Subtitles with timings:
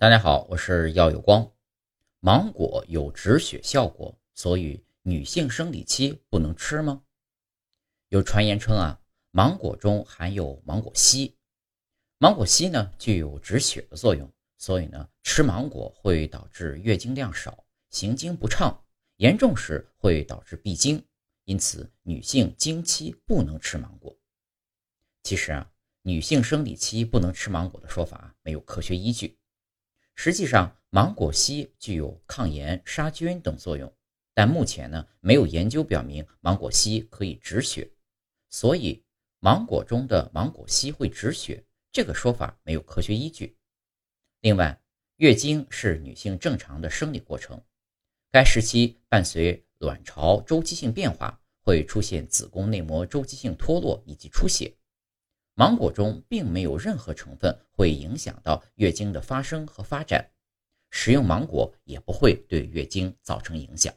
[0.00, 1.50] 大家好，我是药有光。
[2.20, 7.02] 芒果有止血效果，所以女性生理期不能吃吗？
[8.10, 9.00] 有传言称啊，
[9.32, 11.34] 芒果中含有芒果烯，
[12.18, 18.80] 芒果烯呢具有止血的作用，所以呢吃芒果会导致月经量少、行经不畅，
[19.16, 21.04] 严重时会导致闭经，
[21.42, 24.16] 因此女性经期不能吃芒果。
[25.24, 25.68] 其实啊。
[26.02, 29.37] 女性生理期不能吃芒果的说法没有科学依据。
[30.20, 33.90] 实际上，芒果烯具有抗炎、杀菌等作用，
[34.34, 37.88] 但目前呢没有研究表明芒果烯可以止血，
[38.50, 39.00] 所以
[39.38, 43.56] 芒果中的芒果烯会止血这个说法没有科学依据。
[44.40, 44.76] 另外，
[45.18, 47.62] 月经是女性正常的生理过程，
[48.32, 54.74] 该时期伴随卵巢周期性变化，会出现子宫内膜周期性脱落以及出血。
[55.58, 60.24] 芒果中并没有任何成分会影响到月经的发生和发展，
[60.92, 63.92] 食用芒果也不会对月经造成影响。